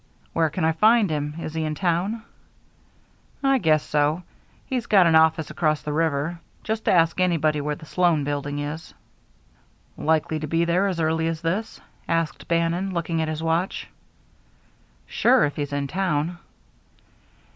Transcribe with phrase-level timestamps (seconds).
[0.33, 1.35] "Where can I find him?
[1.39, 2.23] Is he in town?"
[3.43, 4.23] "I guess so.
[4.65, 6.39] He's got an office across the river.
[6.63, 8.95] Just ask anybody where the Sloan Building is."
[9.97, 13.89] "Likely to be there as early as this?" asked Bannon, looking at his watch.
[15.05, 16.39] "Sure, if he's in town."